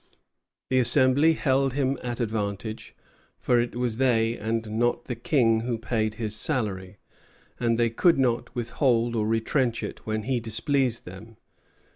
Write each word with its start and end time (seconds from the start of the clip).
The 0.71 0.79
Assembly 0.79 1.33
held 1.35 1.73
him 1.73 1.95
at 2.01 2.19
advantage; 2.19 2.95
for 3.37 3.59
it 3.59 3.75
was 3.75 3.97
they, 3.97 4.35
and 4.35 4.79
not 4.79 5.05
the 5.05 5.13
King, 5.13 5.59
who 5.59 5.77
paid 5.77 6.15
his 6.15 6.35
salary, 6.35 6.97
and 7.59 7.77
they 7.77 7.91
could 7.91 8.17
withhold 8.55 9.15
or 9.15 9.27
retrench 9.27 9.83
it 9.83 10.03
when 10.07 10.23
he 10.23 10.39
displeased 10.39 11.05
them. 11.05 11.37